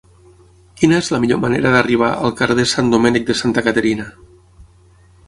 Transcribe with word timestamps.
Quina 0.79 0.95
és 1.01 1.09
la 1.15 1.19
millor 1.25 1.41
manera 1.43 1.73
d'arribar 1.75 2.09
al 2.29 2.33
carrer 2.39 2.55
de 2.61 2.65
Sant 2.71 2.89
Domènec 2.95 3.29
de 3.29 3.37
Santa 3.43 3.65
Caterina? 3.69 4.09